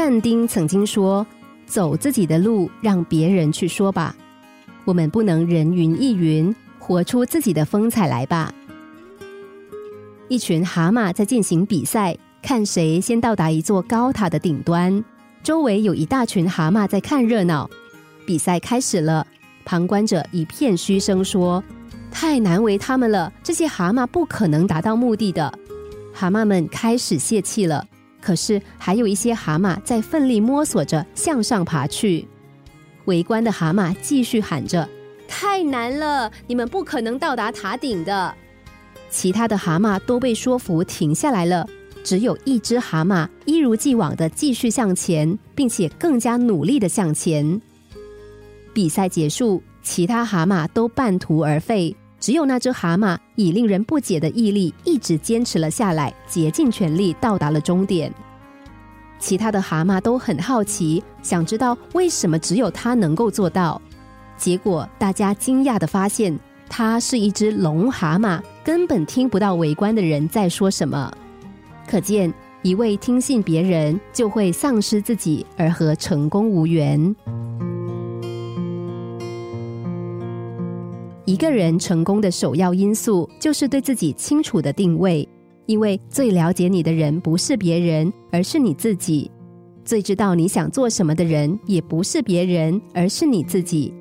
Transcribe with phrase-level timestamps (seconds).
[0.00, 1.26] 但丁曾经说
[1.66, 4.14] ：“走自己的路，让别人去说吧。
[4.84, 8.54] 我们不能人云亦云，活出自己的风采来吧。”
[10.30, 15.04] 一群蛤蟆在进行比赛，看谁先到达一座高塔的顶端。
[15.42, 17.68] 周围有一大群蛤蟆在看热闹。
[18.24, 19.26] 比赛开始了，
[19.64, 21.60] 旁观者一片嘘声说
[22.08, 25.52] ：“太难为他们了，这些蛤蟆不可能达到目的的。”
[26.14, 27.84] 蛤蟆们开始泄气了。
[28.28, 32.28] 可是还有一些蛤蟆在奋力摸索着向上爬去，
[33.06, 34.86] 围观的蛤蟆继续喊着
[35.26, 38.34] ：“太难了，你们不可能到达塔顶的。”
[39.08, 41.66] 其他的蛤蟆都被说服停下来了，
[42.04, 47.58] 只有一只蛤蟆一如既往的继续向前，并且更加努力的向前。
[48.74, 51.96] 比赛结束，其他蛤蟆都半途而废。
[52.28, 58.12] 只有那只蛤蟆以令人不解的毅力一直坚持了下来，竭尽全力到达了终点。
[59.18, 63.80] 其他的蛤蟆都很好奇，想知道为什么只有它能够做到。
[64.36, 66.38] 结果大家惊讶的发现，
[66.68, 71.10] 它是一只龙蛤蟆，根本听不到围观的人在说什么。
[71.88, 77.16] 可见，一味听信别人，就会丧失自己，而和成功无缘。
[81.28, 85.28] 一个人成功的首要因素就是对自己清楚的定位，
[85.66, 89.30] 因为最了解你的人不是别人，而是你自己；
[89.84, 93.92] 最知道你想做什么的人也不是别人，而是你自己。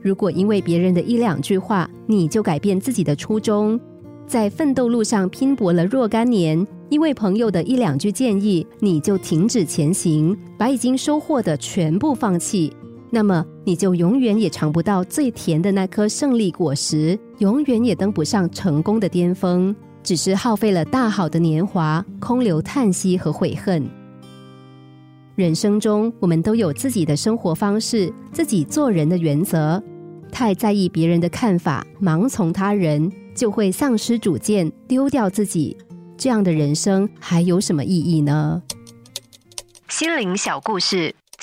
[0.00, 3.78] 如果因为别人的一两句话，你就改变自己的初衷，
[4.26, 12.72] 在奋斗路上拼搏了若干年，因为朋友的一两句建议，你就停止前行，把已经收获的全部放弃。
[13.14, 23.88] 那么你就永远也尝不到最甜的那颗胜利果实，永远也登不上成功的巅峰，只是耗费了大好的年华，空留叹息和悔恨。
[25.36, 29.80] 人生中，我们都有自己的生活方式，自己做人的原则。
[30.32, 35.76] 太在意别人的看法，盲从他人，就会丧失主见，丢掉自己。
[36.18, 38.60] 这样的人生还有什么意义呢？
[39.88, 41.14] 心灵小故事。